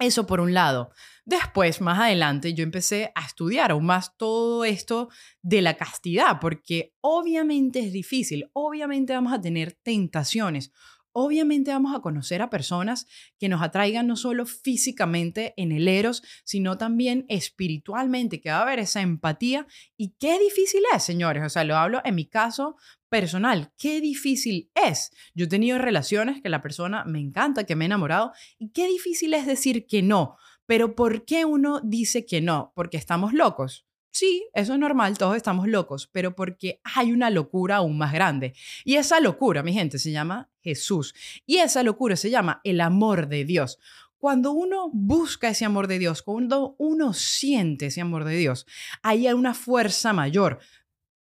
Eso 0.00 0.26
por 0.26 0.40
un 0.40 0.54
lado. 0.54 0.92
Después, 1.26 1.82
más 1.82 1.98
adelante, 1.98 2.54
yo 2.54 2.64
empecé 2.64 3.12
a 3.14 3.26
estudiar 3.26 3.70
aún 3.70 3.84
más 3.84 4.16
todo 4.16 4.64
esto 4.64 5.10
de 5.42 5.60
la 5.60 5.76
castidad, 5.76 6.38
porque 6.40 6.94
obviamente 7.02 7.80
es 7.80 7.92
difícil, 7.92 8.48
obviamente 8.54 9.12
vamos 9.12 9.34
a 9.34 9.40
tener 9.40 9.72
tentaciones, 9.72 10.72
Obviamente 11.12 11.72
vamos 11.72 11.94
a 11.94 12.00
conocer 12.00 12.42
a 12.42 12.50
personas 12.50 13.06
que 13.38 13.48
nos 13.48 13.62
atraigan 13.62 14.06
no 14.06 14.16
solo 14.16 14.46
físicamente 14.46 15.54
en 15.56 15.72
el 15.72 15.88
eros, 15.88 16.22
sino 16.44 16.78
también 16.78 17.26
espiritualmente, 17.28 18.40
que 18.40 18.50
va 18.50 18.58
a 18.58 18.62
haber 18.62 18.78
esa 18.78 19.00
empatía. 19.00 19.66
Y 19.96 20.14
qué 20.18 20.38
difícil 20.38 20.82
es, 20.94 21.02
señores. 21.02 21.44
O 21.44 21.48
sea, 21.48 21.64
lo 21.64 21.76
hablo 21.76 22.00
en 22.04 22.14
mi 22.14 22.26
caso 22.26 22.76
personal. 23.08 23.72
Qué 23.76 24.00
difícil 24.00 24.70
es. 24.74 25.10
Yo 25.34 25.46
he 25.46 25.48
tenido 25.48 25.78
relaciones 25.78 26.40
que 26.40 26.48
la 26.48 26.62
persona 26.62 27.04
me 27.04 27.20
encanta, 27.20 27.64
que 27.64 27.76
me 27.76 27.84
he 27.84 27.86
enamorado, 27.86 28.32
y 28.58 28.70
qué 28.70 28.86
difícil 28.86 29.34
es 29.34 29.46
decir 29.46 29.86
que 29.86 30.02
no. 30.02 30.36
Pero 30.66 30.94
¿por 30.94 31.24
qué 31.24 31.44
uno 31.44 31.80
dice 31.82 32.24
que 32.24 32.40
no? 32.40 32.72
Porque 32.76 32.96
estamos 32.96 33.32
locos. 33.32 33.84
Sí, 34.12 34.48
eso 34.54 34.72
es 34.74 34.78
normal, 34.78 35.16
todos 35.18 35.36
estamos 35.36 35.68
locos, 35.68 36.08
pero 36.12 36.34
porque 36.34 36.80
hay 36.82 37.12
una 37.12 37.30
locura 37.30 37.76
aún 37.76 37.96
más 37.96 38.12
grande. 38.12 38.54
Y 38.84 38.96
esa 38.96 39.20
locura, 39.20 39.62
mi 39.62 39.72
gente, 39.72 39.98
se 39.98 40.10
llama 40.10 40.50
Jesús. 40.62 41.14
Y 41.46 41.58
esa 41.58 41.82
locura 41.82 42.16
se 42.16 42.30
llama 42.30 42.60
el 42.64 42.80
amor 42.80 43.28
de 43.28 43.44
Dios. 43.44 43.78
Cuando 44.18 44.52
uno 44.52 44.90
busca 44.92 45.48
ese 45.48 45.64
amor 45.64 45.86
de 45.86 45.98
Dios, 45.98 46.22
cuando 46.22 46.74
uno 46.78 47.14
siente 47.14 47.86
ese 47.86 48.02
amor 48.02 48.24
de 48.24 48.36
Dios, 48.36 48.66
hay 49.02 49.28
una 49.28 49.54
fuerza 49.54 50.12
mayor. 50.12 50.58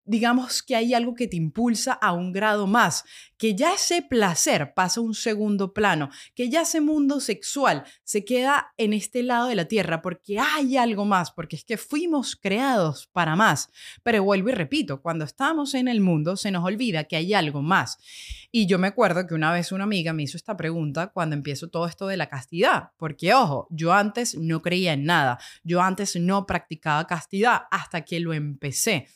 Digamos 0.06 0.64
que 0.64 0.76
hay 0.76 0.94
algo 0.94 1.16
que 1.16 1.28
te 1.28 1.36
impulsa 1.36 1.94
a 1.94 2.14
un 2.14 2.32
grado 2.32 2.68
más, 2.68 3.04
que 3.38 3.56
ya 3.56 3.74
ese 3.74 4.02
placer 4.02 4.74
pasa 4.74 5.00
a 5.00 5.04
un 5.04 5.14
segundo 5.14 5.74
plano, 5.74 6.10
que 6.36 6.50
ya 6.50 6.62
ese 6.62 6.80
mundo 6.80 7.20
sexual 7.20 7.84
se 8.04 8.24
queda 8.24 8.74
en 8.78 8.94
este 8.94 9.24
lado 9.24 9.48
de 9.48 9.56
la 9.56 9.66
tierra 9.66 10.02
porque 10.02 10.40
hay 10.40 10.78
algo 10.78 11.06
más, 11.06 11.32
porque 11.32 11.56
es 11.56 11.66
que 11.66 11.78
fuimos 11.78 12.36
creados 12.36 13.08
para 13.12 13.36
más. 13.36 13.70
Pero 14.04 14.24
vuelvo 14.24 14.50
y 14.50 14.54
repito, 14.54 15.02
cuando 15.02 15.26
estamos 15.26 15.74
en 15.74 15.88
el 15.88 16.02
mundo 16.02 16.38
se 16.38 16.52
nos 16.52 16.64
olvida 16.64 17.06
que 17.06 17.16
hay 17.16 17.34
algo 17.34 17.62
más. 17.62 17.98
Y 18.52 18.68
yo 18.68 18.80
me 18.80 18.88
acuerdo 18.88 19.28
que 19.28 19.34
una 19.34 19.52
vez 19.52 19.72
una 19.72 19.84
amiga 19.84 20.14
me 20.14 20.24
hizo 20.24 20.38
esta 20.38 20.56
pregunta 20.56 21.08
cuando 21.08 21.36
empiezo 21.36 21.70
todo 21.70 21.88
esto 21.88 22.08
de 22.08 22.18
la 22.18 22.30
castidad, 22.30 22.92
porque 22.98 23.34
ojo, 23.34 23.68
yo 23.70 23.92
antes 23.92 24.38
no 24.38 24.62
creía 24.62 24.94
en 24.94 25.04
nada, 25.04 25.40
yo 25.64 25.82
antes 25.82 26.16
no 26.16 26.46
practicaba 26.46 27.08
castidad 27.08 27.64
hasta 27.72 28.06
que 28.06 28.20
lo 28.20 28.34
empecé. 28.34 29.08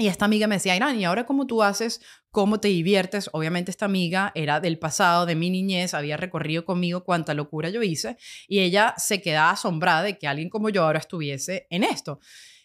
Y 0.00 0.06
esta 0.08 0.24
amiga 0.24 0.46
me 0.46 0.54
decía, 0.54 0.74
Irán, 0.74 0.98
¿y 0.98 1.04
ahora 1.04 1.26
cómo 1.26 1.46
tú 1.46 1.62
haces? 1.62 2.00
¿Cómo 2.30 2.58
te 2.58 2.68
diviertes? 2.68 3.28
Obviamente 3.34 3.70
esta 3.70 3.84
amiga 3.84 4.32
era 4.34 4.58
del 4.58 4.78
pasado, 4.78 5.26
de 5.26 5.34
mi 5.34 5.50
niñez, 5.50 5.92
había 5.92 6.16
recorrido 6.16 6.64
conmigo 6.64 7.04
cuánta 7.04 7.34
locura 7.34 7.68
yo 7.68 7.82
hice 7.82 8.16
y 8.48 8.60
ella 8.60 8.94
se 8.96 9.20
quedaba 9.20 9.50
asombrada 9.50 10.02
de 10.02 10.16
que 10.16 10.26
alguien 10.26 10.48
como 10.48 10.70
yo 10.70 10.84
ahora 10.84 11.00
estuviese 11.00 11.66
en 11.68 11.84
esto. 11.84 12.18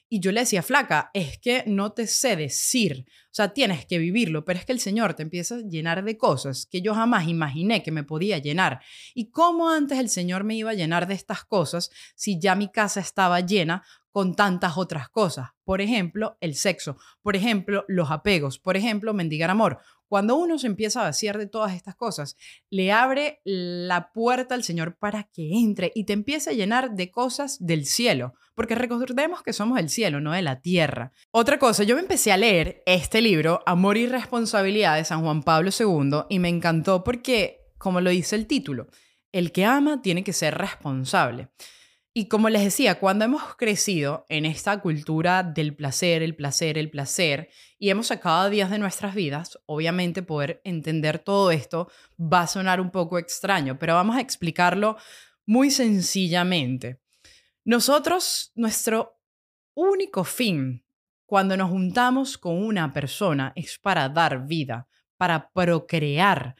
Y 0.07 0.21
yo 0.21 0.31
le 0.31 0.39
decía, 0.41 0.63
flaca, 0.63 1.11
es 1.13 1.37
que 1.39 1.65
no 1.67 1.91
te 1.91 2.07
sé 2.07 2.37
decir, 2.37 3.05
o 3.09 3.33
sea, 3.33 3.49
tienes 3.49 3.85
que 3.85 3.97
vivirlo, 3.97 4.45
pero 4.45 4.57
es 4.57 4.65
que 4.65 4.71
el 4.71 4.79
Señor 4.79 5.13
te 5.13 5.23
empieza 5.23 5.55
a 5.55 5.61
llenar 5.61 6.05
de 6.05 6.17
cosas 6.17 6.67
que 6.67 6.81
yo 6.81 6.93
jamás 6.93 7.27
imaginé 7.27 7.83
que 7.83 7.91
me 7.91 8.05
podía 8.05 8.37
llenar. 8.37 8.79
¿Y 9.13 9.29
cómo 9.31 9.69
antes 9.69 9.99
el 9.99 10.07
Señor 10.07 10.45
me 10.45 10.55
iba 10.55 10.71
a 10.71 10.75
llenar 10.75 11.05
de 11.05 11.15
estas 11.15 11.43
cosas 11.43 11.91
si 12.15 12.39
ya 12.39 12.55
mi 12.55 12.71
casa 12.71 13.01
estaba 13.01 13.41
llena 13.41 13.83
con 14.15 14.33
tantas 14.33 14.77
otras 14.77 15.09
cosas. 15.09 15.49
Por 15.65 15.81
ejemplo, 15.81 16.37
el 16.39 16.55
sexo, 16.55 16.95
por 17.21 17.35
ejemplo, 17.35 17.83
los 17.89 18.11
apegos, 18.11 18.59
por 18.59 18.77
ejemplo, 18.77 19.13
mendigar 19.13 19.49
amor. 19.49 19.79
Cuando 20.07 20.37
uno 20.37 20.57
se 20.57 20.67
empieza 20.67 21.01
a 21.01 21.03
vaciar 21.03 21.37
de 21.37 21.47
todas 21.47 21.73
estas 21.73 21.95
cosas, 21.97 22.37
le 22.69 22.93
abre 22.93 23.41
la 23.43 24.13
puerta 24.13 24.55
al 24.55 24.63
Señor 24.63 24.95
para 24.95 25.23
que 25.23 25.49
entre 25.59 25.91
y 25.93 26.05
te 26.05 26.13
empiece 26.13 26.49
a 26.49 26.53
llenar 26.53 26.91
de 26.91 27.11
cosas 27.11 27.57
del 27.59 27.85
cielo, 27.85 28.35
porque 28.53 28.75
recordemos 28.75 29.43
que 29.43 29.51
somos 29.51 29.77
el 29.79 29.89
cielo, 29.89 30.21
no 30.21 30.31
de 30.31 30.43
la 30.43 30.61
tierra. 30.61 31.11
Otra 31.31 31.59
cosa, 31.59 31.83
yo 31.83 31.95
me 31.95 32.01
empecé 32.01 32.31
a 32.31 32.37
leer 32.37 32.83
este 32.85 33.21
libro, 33.21 33.63
Amor 33.65 33.97
y 33.97 34.07
Responsabilidad 34.07 34.95
de 34.95 35.03
San 35.03 35.23
Juan 35.23 35.43
Pablo 35.43 35.71
II, 35.77 36.21
y 36.29 36.39
me 36.39 36.47
encantó 36.47 37.03
porque, 37.03 37.65
como 37.77 37.99
lo 37.99 38.11
dice 38.11 38.37
el 38.37 38.47
título, 38.47 38.87
el 39.33 39.51
que 39.51 39.65
ama 39.65 40.01
tiene 40.01 40.23
que 40.23 40.31
ser 40.31 40.57
responsable. 40.57 41.49
Y 42.17 42.29
como 42.29 42.47
les 42.47 42.63
decía, 42.63 42.97
cuando 42.97 43.25
hemos 43.25 43.57
crecido 43.57 44.25
en 44.29 44.45
esta 44.45 44.79
cultura 44.79 45.43
del 45.43 45.75
placer, 45.75 46.23
el 46.23 46.33
placer, 46.33 46.77
el 46.77 46.89
placer, 46.89 47.49
y 47.77 47.89
hemos 47.89 48.07
sacado 48.07 48.49
días 48.49 48.71
de 48.71 48.79
nuestras 48.79 49.15
vidas, 49.15 49.59
obviamente 49.65 50.23
poder 50.23 50.61
entender 50.63 51.19
todo 51.19 51.51
esto 51.51 51.91
va 52.17 52.43
a 52.43 52.47
sonar 52.47 52.79
un 52.79 52.89
poco 52.89 53.19
extraño, 53.19 53.77
pero 53.77 53.95
vamos 53.95 54.15
a 54.15 54.21
explicarlo 54.21 54.95
muy 55.45 55.69
sencillamente. 55.71 57.01
Nosotros, 57.65 58.53
nuestro 58.55 59.19
único 59.73 60.23
fin 60.23 60.85
cuando 61.25 61.57
nos 61.57 61.69
juntamos 61.69 62.37
con 62.37 62.63
una 62.63 62.93
persona 62.93 63.51
es 63.57 63.77
para 63.77 64.07
dar 64.07 64.47
vida, 64.47 64.87
para 65.17 65.51
procrear, 65.51 66.55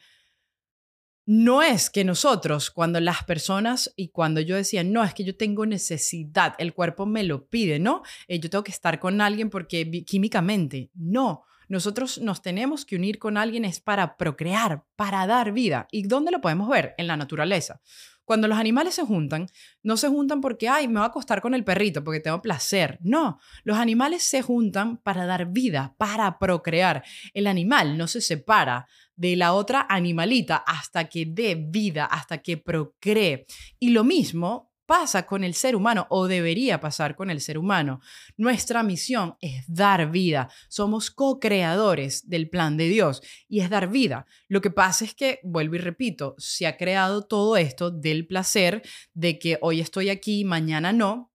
no 1.26 1.60
es 1.60 1.90
que 1.90 2.04
nosotros, 2.04 2.70
cuando 2.70 3.00
las 3.00 3.24
personas 3.24 3.92
y 3.96 4.08
cuando 4.08 4.40
yo 4.40 4.54
decía, 4.54 4.84
no, 4.84 5.02
es 5.02 5.12
que 5.12 5.24
yo 5.24 5.36
tengo 5.36 5.66
necesidad, 5.66 6.54
el 6.58 6.72
cuerpo 6.72 7.04
me 7.04 7.24
lo 7.24 7.46
pide, 7.48 7.80
¿no? 7.80 8.02
Eh, 8.28 8.38
yo 8.38 8.48
tengo 8.48 8.62
que 8.62 8.70
estar 8.70 9.00
con 9.00 9.20
alguien 9.20 9.50
porque 9.50 10.04
químicamente, 10.04 10.90
no. 10.94 11.44
Nosotros 11.68 12.18
nos 12.18 12.42
tenemos 12.42 12.84
que 12.84 12.94
unir 12.94 13.18
con 13.18 13.36
alguien 13.36 13.64
es 13.64 13.80
para 13.80 14.16
procrear, 14.16 14.84
para 14.94 15.26
dar 15.26 15.50
vida. 15.50 15.88
¿Y 15.90 16.04
dónde 16.04 16.30
lo 16.30 16.40
podemos 16.40 16.68
ver? 16.68 16.94
En 16.96 17.08
la 17.08 17.16
naturaleza. 17.16 17.80
Cuando 18.26 18.48
los 18.48 18.58
animales 18.58 18.94
se 18.94 19.04
juntan, 19.04 19.46
no 19.84 19.96
se 19.96 20.08
juntan 20.08 20.40
porque, 20.40 20.68
ay, 20.68 20.88
me 20.88 20.94
voy 20.94 21.04
a 21.04 21.06
acostar 21.06 21.40
con 21.40 21.54
el 21.54 21.62
perrito 21.62 22.02
porque 22.02 22.20
tengo 22.20 22.42
placer. 22.42 22.98
No, 23.00 23.38
los 23.62 23.78
animales 23.78 24.24
se 24.24 24.42
juntan 24.42 24.98
para 24.98 25.26
dar 25.26 25.46
vida, 25.46 25.94
para 25.96 26.38
procrear. 26.38 27.04
El 27.32 27.46
animal 27.46 27.96
no 27.96 28.08
se 28.08 28.20
separa 28.20 28.88
de 29.14 29.36
la 29.36 29.54
otra 29.54 29.86
animalita 29.88 30.56
hasta 30.56 31.08
que 31.08 31.24
dé 31.24 31.54
vida, 31.54 32.04
hasta 32.04 32.38
que 32.38 32.58
procree. 32.58 33.46
Y 33.78 33.90
lo 33.90 34.02
mismo 34.02 34.65
pasa 34.86 35.26
con 35.26 35.44
el 35.44 35.54
ser 35.54 35.76
humano 35.76 36.06
o 36.10 36.28
debería 36.28 36.80
pasar 36.80 37.16
con 37.16 37.30
el 37.30 37.40
ser 37.40 37.58
humano. 37.58 38.00
Nuestra 38.36 38.82
misión 38.82 39.36
es 39.40 39.64
dar 39.66 40.10
vida. 40.10 40.48
Somos 40.68 41.10
co-creadores 41.10 42.28
del 42.28 42.48
plan 42.48 42.76
de 42.76 42.88
Dios 42.88 43.22
y 43.48 43.60
es 43.60 43.68
dar 43.68 43.90
vida. 43.90 44.26
Lo 44.48 44.60
que 44.60 44.70
pasa 44.70 45.04
es 45.04 45.14
que, 45.14 45.40
vuelvo 45.42 45.74
y 45.74 45.78
repito, 45.78 46.34
se 46.38 46.66
ha 46.66 46.76
creado 46.76 47.26
todo 47.26 47.56
esto 47.56 47.90
del 47.90 48.26
placer 48.26 48.82
de 49.12 49.38
que 49.38 49.58
hoy 49.60 49.80
estoy 49.80 50.08
aquí, 50.08 50.44
mañana 50.44 50.92
no, 50.92 51.32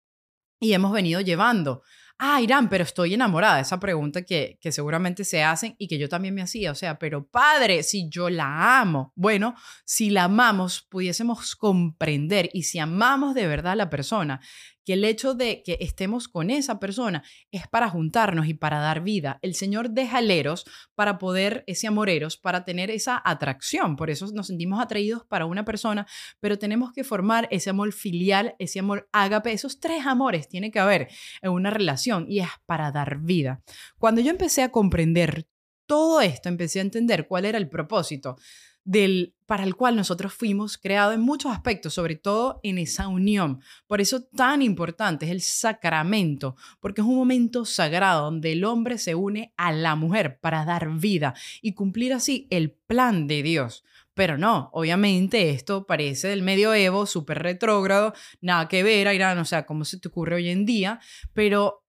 y 0.60 0.74
hemos 0.74 0.92
venido 0.92 1.22
llevando 1.22 1.84
ah, 2.24 2.40
Irán, 2.40 2.70
pero 2.70 2.84
estoy 2.84 3.16
enamorada. 3.16 3.60
Esa 3.60 3.80
pregunta 3.80 4.22
que, 4.22 4.60
que 4.62 4.72
seguramente 4.72 5.26
se 5.26 5.44
hacen 5.44 5.76
y 5.80 5.88
que 5.88 5.98
yo 5.98 6.08
también 6.08 6.36
me 6.36 6.44
hacía. 6.44 6.72
O 6.72 6.76
sea, 6.76 7.00
pero 7.00 7.28
padre, 7.28 7.82
si 7.82 8.10
yo 8.10 8.30
la 8.30 8.80
amo. 8.80 9.12
Bueno, 9.16 9.56
si 9.86 10.12
la 10.12 10.26
amamos, 10.26 10.84
pudiésemos 10.84 11.56
comprender 11.56 12.50
y 12.54 12.64
si 12.64 12.78
amamos 12.78 13.34
de 13.34 13.48
verdad 13.48 13.74
a 13.74 13.76
la 13.76 13.90
persona, 13.90 14.40
que 14.86 14.94
el 14.94 15.04
hecho 15.06 15.34
de 15.34 15.64
que 15.64 15.78
estemos 15.80 16.28
con 16.28 16.50
esa 16.50 16.80
persona 16.80 17.24
es 17.52 17.68
para 17.68 17.90
juntarnos 17.90 18.48
y 18.48 18.54
para 18.54 18.80
dar 18.80 19.02
vida. 19.02 19.40
El 19.42 19.56
Señor 19.56 19.92
deja 19.92 20.18
aleros 20.18 20.66
para 20.96 21.18
poder, 21.18 21.64
ese 21.68 21.88
amoreros, 21.88 22.38
para 22.38 22.66
tener 22.66 22.92
esa 22.92 23.22
atracción. 23.24 23.96
Por 23.96 24.10
eso 24.10 24.28
nos 24.34 24.48
sentimos 24.48 24.82
atraídos 24.82 25.26
para 25.26 25.46
una 25.46 25.66
persona, 25.66 26.08
pero 26.40 26.58
tenemos 26.58 26.92
que 26.94 27.04
formar 27.04 27.48
ese 27.52 27.70
amor 27.70 27.94
filial, 27.94 28.56
ese 28.60 28.80
amor 28.80 29.10
ágape. 29.12 29.52
Esos 29.52 29.80
tres 29.80 30.06
amores 30.06 30.48
tiene 30.48 30.72
que 30.72 30.80
haber 30.80 31.08
en 31.42 31.52
una 31.52 31.70
relación 31.70 32.26
y 32.28 32.40
es 32.40 32.50
para 32.66 32.92
dar 32.92 33.20
vida. 33.20 33.62
Cuando 33.98 34.22
yo 34.22 34.32
empecé 34.32 34.64
a 34.64 34.72
comprender 34.72 35.48
todo 35.86 36.22
esto, 36.22 36.50
empecé 36.50 36.80
a 36.80 36.84
entender 36.84 37.28
cuál 37.28 37.46
era 37.46 37.58
el 37.58 37.70
propósito 37.70 38.38
del 38.84 39.36
para 39.52 39.66
el 39.66 39.76
cual 39.76 39.98
nosotros 39.98 40.34
fuimos 40.34 40.78
creados 40.78 41.14
en 41.14 41.20
muchos 41.20 41.52
aspectos, 41.52 41.94
sobre 41.94 42.16
todo 42.16 42.62
en 42.64 42.78
esa 42.78 43.10
unión. 43.10 43.60
Por 43.86 44.00
eso 44.00 44.24
tan 44.24 44.62
importante 44.62 45.26
es 45.26 45.32
el 45.34 45.42
sacramento, 45.42 46.56
porque 46.80 47.02
es 47.02 47.08
un 47.08 47.18
momento 47.18 47.66
sagrado 47.66 48.24
donde 48.24 48.54
el 48.54 48.64
hombre 48.64 48.98
se 48.98 49.14
une 49.14 49.54
a 49.58 49.74
la 49.74 49.98
mujer 49.98 50.40
para 50.40 50.64
dar 50.64 50.98
vida 50.98 51.34
y 51.62 51.74
cumplir 51.74 52.14
así 52.14 52.48
el 52.50 52.72
plan 52.72 53.28
de 53.28 53.44
Dios. 53.44 53.84
Pero 54.14 54.38
no, 54.38 54.70
obviamente 54.72 55.50
esto 55.50 55.86
parece 55.86 56.30
del 56.30 56.44
medioevo, 56.44 57.06
súper 57.06 57.40
retrógrado, 57.40 58.14
nada 58.40 58.70
que 58.70 58.84
ver, 58.84 59.14
Irán, 59.14 59.38
o 59.38 59.44
sea, 59.44 59.66
cómo 59.66 59.84
se 59.84 60.00
te 60.00 60.08
ocurre 60.08 60.36
hoy 60.36 60.48
en 60.48 60.66
día, 60.66 61.02
pero 61.34 61.86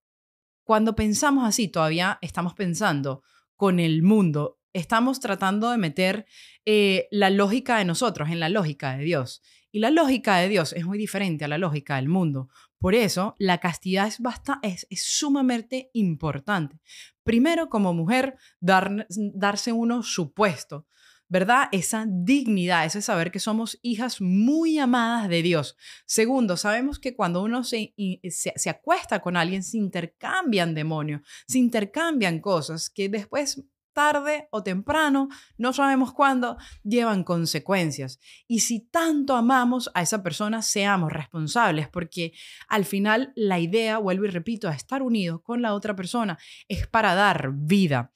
cuando 0.65 0.97
pensamos 0.97 1.47
así, 1.47 1.69
todavía 1.69 2.19
estamos 2.23 2.55
pensando 2.55 3.23
con 3.55 3.79
el 3.79 4.03
mundo 4.03 4.59
estamos 4.73 5.21
tratando 5.21 5.71
de 5.71 5.79
meter 5.79 6.27
eh, 6.65 7.09
la 7.11 7.31
lógica 7.31 7.79
de 7.79 7.85
nosotros 7.85 8.31
en 8.31 8.41
la 8.41 8.49
lógica 8.49 8.97
de 8.97 9.05
Dios. 9.05 9.43
Y 9.71 9.81
la 9.81 9.91
lógica 9.91 10.37
de 10.37 10.49
Dios 10.49 10.75
es 10.75 10.85
muy 10.85 10.99
diferente 10.99 11.45
a 11.45 11.49
la 11.49 11.59
lógica 11.59 11.97
del 11.97 12.09
mundo. 12.09 12.49
Por 12.79 12.95
eso, 12.95 13.35
la 13.39 13.59
castidad 13.59 14.07
es, 14.07 14.19
es, 14.63 14.87
es 14.91 15.03
sumamente 15.03 15.91
importante. 15.95 16.81
Primero, 17.23 17.69
como 17.69 17.95
mujer, 17.95 18.37
dar, 18.61 19.07
darse 19.09 19.73
uno 19.73 20.03
su 20.03 20.35
puesto, 20.35 20.87
¿verdad? 21.29 21.69
Esa 21.73 22.05
dignidad, 22.07 22.85
ese 22.85 23.01
saber 23.01 23.31
que 23.31 23.39
somos 23.39 23.79
hijas 23.81 24.21
muy 24.21 24.79
amadas 24.79 25.31
de 25.31 25.43
Dios. 25.43 25.77
Segundo, 26.05 26.59
sabemos 26.59 26.99
que 26.99 27.15
cuando 27.15 27.43
uno 27.43 27.65
se, 27.65 27.95
se, 28.29 28.69
acuesta 28.69 29.21
con 29.21 29.39
alguien, 29.39 29.63
se 29.63 29.79
intercambian 29.79 30.75
demonios, 30.75 31.23
se 31.47 31.59
intercambian 31.59 32.41
cosas 32.41 32.91
que 32.91 33.09
después 33.09 33.65
tarde 33.93 34.49
o 34.51 34.63
temprano, 34.63 35.29
no 35.59 35.73
sabemos 35.73 36.13
cuándo, 36.13 36.57
llevan 36.83 37.25
consecuencias. 37.25 38.21
Y 38.47 38.61
si 38.61 38.81
tanto 38.81 39.37
amamos 39.37 39.91
a 39.95 40.03
esa 40.03 40.23
persona, 40.23 40.63
seamos 40.63 41.13
responsables, 41.13 41.89
porque 41.89 42.33
al 42.69 42.85
final 42.85 43.33
la 43.37 43.59
idea, 43.59 43.99
vuelvo 43.99 44.25
y 44.25 44.31
repito, 44.31 44.69
a 44.69 44.75
estar 44.75 45.03
unidos 45.03 45.41
con 45.43 45.63
la 45.63 45.75
otra 45.75 45.95
persona 45.95 46.39
es 46.69 46.87
para 46.87 47.15
dar 47.15 47.53
vida 47.55 48.13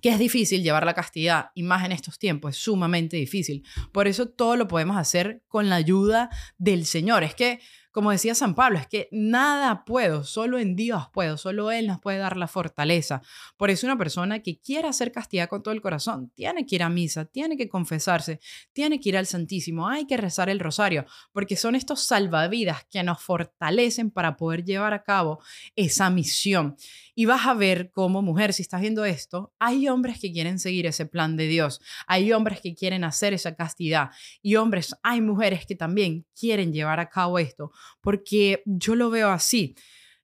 que 0.00 0.10
es 0.10 0.18
difícil 0.18 0.62
llevar 0.62 0.86
la 0.86 0.94
castidad 0.94 1.50
y 1.54 1.62
más 1.62 1.84
en 1.84 1.92
estos 1.92 2.18
tiempos, 2.18 2.56
es 2.56 2.62
sumamente 2.62 3.16
difícil. 3.16 3.64
Por 3.92 4.08
eso 4.08 4.28
todo 4.28 4.56
lo 4.56 4.68
podemos 4.68 4.96
hacer 4.96 5.42
con 5.48 5.68
la 5.68 5.76
ayuda 5.76 6.30
del 6.56 6.86
Señor. 6.86 7.24
Es 7.24 7.34
que 7.34 7.60
como 7.90 8.10
decía 8.10 8.34
San 8.34 8.54
Pablo, 8.54 8.78
es 8.78 8.86
que 8.86 9.08
nada 9.10 9.84
puedo, 9.84 10.24
solo 10.24 10.58
en 10.58 10.76
Dios 10.76 11.08
puedo, 11.12 11.36
solo 11.36 11.72
Él 11.72 11.86
nos 11.86 12.00
puede 12.00 12.18
dar 12.18 12.36
la 12.36 12.46
fortaleza. 12.46 13.22
Por 13.56 13.70
eso 13.70 13.86
una 13.86 13.96
persona 13.96 14.40
que 14.40 14.60
quiera 14.60 14.90
hacer 14.90 15.10
castidad 15.10 15.48
con 15.48 15.62
todo 15.62 15.74
el 15.74 15.80
corazón, 15.80 16.30
tiene 16.34 16.66
que 16.66 16.76
ir 16.76 16.82
a 16.82 16.88
misa, 16.88 17.24
tiene 17.24 17.56
que 17.56 17.68
confesarse, 17.68 18.40
tiene 18.72 19.00
que 19.00 19.08
ir 19.08 19.16
al 19.16 19.26
Santísimo, 19.26 19.88
hay 19.88 20.06
que 20.06 20.16
rezar 20.16 20.48
el 20.48 20.60
rosario, 20.60 21.06
porque 21.32 21.56
son 21.56 21.74
estos 21.74 22.02
salvavidas 22.02 22.84
que 22.90 23.02
nos 23.02 23.22
fortalecen 23.22 24.10
para 24.10 24.36
poder 24.36 24.64
llevar 24.64 24.94
a 24.94 25.02
cabo 25.02 25.40
esa 25.76 26.10
misión. 26.10 26.76
Y 27.14 27.24
vas 27.24 27.46
a 27.46 27.54
ver 27.54 27.90
como 27.90 28.22
mujer, 28.22 28.52
si 28.52 28.62
estás 28.62 28.80
viendo 28.80 29.04
esto, 29.04 29.52
hay 29.58 29.88
hombres 29.88 30.20
que 30.20 30.32
quieren 30.32 30.60
seguir 30.60 30.86
ese 30.86 31.04
plan 31.04 31.36
de 31.36 31.48
Dios, 31.48 31.80
hay 32.06 32.32
hombres 32.32 32.60
que 32.60 32.74
quieren 32.74 33.02
hacer 33.02 33.34
esa 33.34 33.56
castidad 33.56 34.10
y 34.40 34.54
hombres, 34.54 34.94
hay 35.02 35.20
mujeres 35.20 35.66
que 35.66 35.74
también 35.74 36.26
quieren 36.38 36.72
llevar 36.72 37.00
a 37.00 37.08
cabo 37.08 37.40
esto, 37.40 37.72
porque 38.00 38.62
yo 38.66 38.94
lo 38.94 39.10
veo 39.10 39.30
así. 39.30 39.74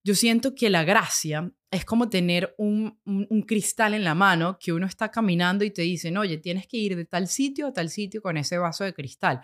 Yo 0.02 0.14
siento 0.14 0.54
que 0.54 0.68
la 0.68 0.84
gracia 0.84 1.50
es 1.70 1.84
como 1.84 2.08
tener 2.08 2.54
un, 2.58 3.00
un, 3.04 3.42
cristal 3.42 3.94
en 3.94 4.04
la 4.04 4.14
mano 4.14 4.58
que 4.60 4.72
uno 4.72 4.86
está 4.86 5.10
caminando 5.10 5.64
y 5.64 5.70
te 5.70 5.82
dicen, 5.82 6.16
oye, 6.18 6.38
tienes 6.38 6.66
que 6.66 6.76
ir 6.76 6.94
de 6.94 7.04
tal 7.04 7.26
sitio 7.26 7.66
a 7.66 7.72
tal 7.72 7.88
sitio 7.88 8.22
con 8.22 8.36
ese 8.36 8.58
vaso 8.58 8.84
de 8.84 8.94
cristal. 8.94 9.40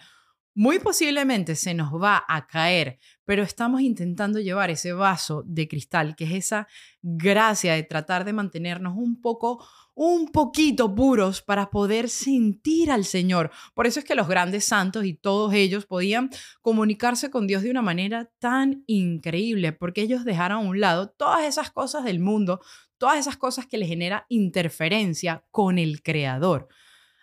Muy 0.54 0.80
posiblemente 0.80 1.54
se 1.54 1.74
nos 1.74 1.92
va 1.92 2.24
a 2.26 2.48
caer, 2.48 2.98
pero 3.24 3.44
estamos 3.44 3.82
intentando 3.82 4.40
llevar 4.40 4.68
ese 4.68 4.92
vaso 4.92 5.44
de 5.46 5.68
cristal, 5.68 6.16
que 6.16 6.24
es 6.24 6.32
esa 6.32 6.66
gracia 7.02 7.74
de 7.74 7.84
tratar 7.84 8.24
de 8.24 8.32
mantenernos 8.32 8.96
un 8.96 9.20
poco, 9.20 9.64
un 9.94 10.26
poquito 10.26 10.92
puros 10.92 11.40
para 11.40 11.70
poder 11.70 12.08
sentir 12.08 12.90
al 12.90 13.04
Señor. 13.04 13.52
Por 13.74 13.86
eso 13.86 14.00
es 14.00 14.04
que 14.04 14.16
los 14.16 14.26
grandes 14.26 14.64
santos 14.64 15.04
y 15.04 15.14
todos 15.14 15.54
ellos 15.54 15.86
podían 15.86 16.30
comunicarse 16.62 17.30
con 17.30 17.46
Dios 17.46 17.62
de 17.62 17.70
una 17.70 17.82
manera 17.82 18.28
tan 18.40 18.82
increíble, 18.88 19.72
porque 19.72 20.02
ellos 20.02 20.24
dejaron 20.24 20.66
a 20.66 20.68
un 20.68 20.80
lado 20.80 21.10
todas 21.10 21.44
esas 21.44 21.70
cosas 21.70 22.02
del 22.02 22.18
mundo, 22.18 22.60
todas 22.98 23.18
esas 23.18 23.36
cosas 23.36 23.66
que 23.66 23.78
le 23.78 23.86
genera 23.86 24.26
interferencia 24.28 25.44
con 25.52 25.78
el 25.78 26.02
Creador. 26.02 26.66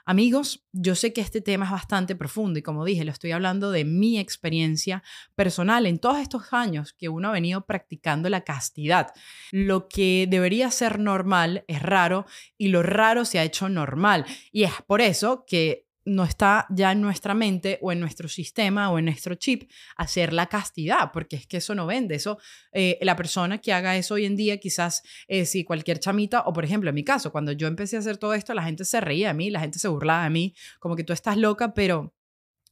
Amigos, 0.09 0.65
yo 0.71 0.95
sé 0.95 1.11
que 1.11 1.19
este 1.19 1.41
tema 1.41 1.65
es 1.65 1.71
bastante 1.71 2.15
profundo 2.15 2.57
y 2.57 2.61
como 2.61 2.85
dije, 2.85 3.03
lo 3.03 3.11
estoy 3.11 3.33
hablando 3.33 3.71
de 3.71 3.83
mi 3.83 4.19
experiencia 4.19 5.03
personal 5.35 5.85
en 5.85 5.99
todos 5.99 6.19
estos 6.19 6.53
años 6.53 6.93
que 6.93 7.09
uno 7.09 7.27
ha 7.27 7.33
venido 7.33 7.65
practicando 7.65 8.29
la 8.29 8.45
castidad. 8.45 9.07
Lo 9.51 9.89
que 9.89 10.25
debería 10.29 10.71
ser 10.71 10.97
normal 10.97 11.65
es 11.67 11.81
raro 11.81 12.25
y 12.57 12.69
lo 12.69 12.83
raro 12.83 13.25
se 13.25 13.39
ha 13.39 13.43
hecho 13.43 13.67
normal. 13.67 14.25
Y 14.53 14.63
es 14.63 14.71
por 14.87 15.01
eso 15.01 15.43
que 15.45 15.86
no 16.07 16.23
está 16.23 16.65
ya 16.69 16.93
en 16.93 17.01
nuestra 17.01 17.33
mente 17.33 17.79
o 17.81 17.91
en 17.91 17.99
nuestro 17.99 18.29
sistema 18.29 18.89
o 18.89 18.97
en 18.97 19.05
nuestro 19.05 19.35
chip 19.35 19.69
hacer 19.97 20.31
la 20.31 20.47
castidad, 20.47 21.11
porque 21.11 21.35
es 21.35 21.45
que 21.45 21.57
eso 21.57 21.75
no 21.75 21.85
vende. 21.85 22.15
Eso, 22.15 22.39
eh, 22.71 22.97
la 23.01 23.17
persona 23.17 23.57
que 23.57 23.73
haga 23.73 23.97
eso 23.97 24.13
hoy 24.13 24.25
en 24.25 24.37
día, 24.37 24.57
quizás 24.57 25.03
eh, 25.27 25.45
si 25.45 25.65
cualquier 25.65 25.99
chamita, 25.99 26.43
o 26.45 26.53
por 26.53 26.63
ejemplo 26.63 26.89
en 26.89 26.95
mi 26.95 27.03
caso, 27.03 27.31
cuando 27.31 27.51
yo 27.51 27.67
empecé 27.67 27.97
a 27.97 27.99
hacer 27.99 28.17
todo 28.17 28.33
esto, 28.33 28.53
la 28.53 28.63
gente 28.63 28.85
se 28.85 29.01
reía 29.01 29.27
de 29.27 29.33
mí, 29.33 29.49
la 29.49 29.59
gente 29.59 29.79
se 29.79 29.89
burlaba 29.89 30.23
de 30.23 30.29
mí, 30.29 30.55
como 30.79 30.95
que 30.95 31.03
tú 31.03 31.11
estás 31.11 31.35
loca, 31.35 31.73
pero 31.73 32.15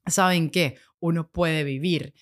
¿saben 0.05 0.49
qué? 0.49 0.77
Uno 0.99 1.29
puede 1.29 1.65
vivir 1.65 2.13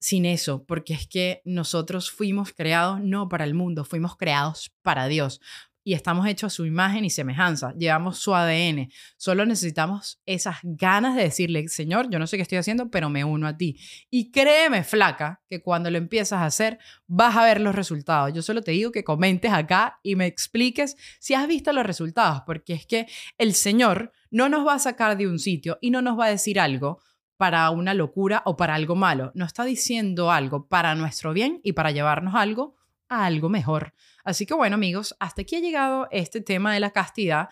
sin 0.00 0.24
eso, 0.24 0.64
porque 0.64 0.94
es 0.94 1.06
que 1.06 1.42
nosotros 1.44 2.10
fuimos 2.10 2.52
creados 2.52 3.00
no 3.02 3.28
para 3.28 3.44
el 3.44 3.52
mundo, 3.52 3.84
fuimos 3.84 4.16
creados 4.16 4.72
para 4.82 5.08
Dios 5.08 5.40
y 5.88 5.94
estamos 5.94 6.26
hechos 6.26 6.52
a 6.52 6.54
su 6.54 6.66
imagen 6.66 7.06
y 7.06 7.08
semejanza, 7.08 7.72
llevamos 7.72 8.18
su 8.18 8.34
ADN. 8.34 8.90
Solo 9.16 9.46
necesitamos 9.46 10.20
esas 10.26 10.58
ganas 10.62 11.16
de 11.16 11.22
decirle, 11.22 11.66
Señor, 11.68 12.10
yo 12.10 12.18
no 12.18 12.26
sé 12.26 12.36
qué 12.36 12.42
estoy 12.42 12.58
haciendo, 12.58 12.90
pero 12.90 13.08
me 13.08 13.24
uno 13.24 13.48
a 13.48 13.56
ti. 13.56 13.80
Y 14.10 14.30
créeme, 14.30 14.84
flaca, 14.84 15.40
que 15.48 15.62
cuando 15.62 15.90
lo 15.90 15.96
empiezas 15.96 16.40
a 16.40 16.44
hacer, 16.44 16.78
vas 17.06 17.38
a 17.38 17.44
ver 17.44 17.62
los 17.62 17.74
resultados. 17.74 18.34
Yo 18.34 18.42
solo 18.42 18.60
te 18.60 18.72
digo 18.72 18.92
que 18.92 19.02
comentes 19.02 19.50
acá 19.50 19.98
y 20.02 20.14
me 20.14 20.26
expliques 20.26 20.94
si 21.20 21.32
has 21.32 21.48
visto 21.48 21.72
los 21.72 21.86
resultados, 21.86 22.42
porque 22.44 22.74
es 22.74 22.84
que 22.84 23.06
el 23.38 23.54
Señor 23.54 24.12
no 24.30 24.50
nos 24.50 24.66
va 24.66 24.74
a 24.74 24.78
sacar 24.78 25.16
de 25.16 25.26
un 25.26 25.38
sitio 25.38 25.78
y 25.80 25.88
no 25.88 26.02
nos 26.02 26.18
va 26.18 26.26
a 26.26 26.30
decir 26.30 26.60
algo 26.60 27.00
para 27.38 27.70
una 27.70 27.94
locura 27.94 28.42
o 28.44 28.58
para 28.58 28.74
algo 28.74 28.94
malo. 28.94 29.32
Nos 29.34 29.46
está 29.46 29.64
diciendo 29.64 30.30
algo 30.30 30.68
para 30.68 30.94
nuestro 30.94 31.32
bien 31.32 31.60
y 31.62 31.72
para 31.72 31.92
llevarnos 31.92 32.34
algo 32.34 32.76
a 33.08 33.24
algo 33.24 33.48
mejor. 33.48 33.94
Así 34.28 34.44
que 34.44 34.52
bueno 34.52 34.74
amigos, 34.74 35.16
hasta 35.20 35.40
aquí 35.40 35.56
ha 35.56 35.60
llegado 35.60 36.06
este 36.10 36.42
tema 36.42 36.74
de 36.74 36.80
la 36.80 36.90
castidad. 36.90 37.48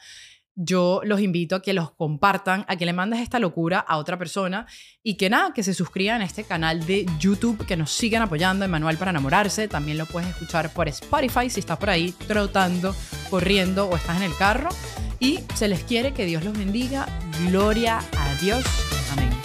Yo 0.54 1.00
los 1.04 1.20
invito 1.20 1.56
a 1.56 1.62
que 1.62 1.72
los 1.72 1.90
compartan, 1.90 2.66
a 2.68 2.76
que 2.76 2.84
le 2.84 2.92
mandes 2.92 3.20
esta 3.20 3.38
locura 3.38 3.78
a 3.78 3.96
otra 3.96 4.18
persona 4.18 4.66
y 5.02 5.16
que 5.16 5.30
nada, 5.30 5.54
que 5.54 5.62
se 5.62 5.72
suscriban 5.72 6.20
a 6.20 6.24
este 6.24 6.44
canal 6.44 6.84
de 6.86 7.06
YouTube, 7.18 7.66
que 7.66 7.78
nos 7.78 7.92
sigan 7.92 8.22
apoyando 8.22 8.64
en 8.66 8.70
Manual 8.70 8.98
para 8.98 9.10
Enamorarse. 9.10 9.68
También 9.68 9.96
lo 9.96 10.04
puedes 10.04 10.28
escuchar 10.28 10.70
por 10.72 10.86
Spotify 10.88 11.48
si 11.48 11.60
estás 11.60 11.78
por 11.78 11.88
ahí 11.88 12.12
trotando, 12.26 12.94
corriendo 13.30 13.88
o 13.88 13.96
estás 13.96 14.18
en 14.18 14.24
el 14.24 14.36
carro. 14.36 14.68
Y 15.18 15.40
se 15.54 15.68
les 15.68 15.82
quiere 15.82 16.12
que 16.12 16.26
Dios 16.26 16.44
los 16.44 16.56
bendiga. 16.56 17.06
Gloria 17.48 18.00
a 18.18 18.34
Dios. 18.42 18.64
Amén. 19.12 19.35